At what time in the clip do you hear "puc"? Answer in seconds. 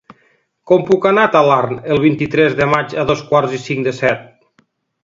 0.87-1.05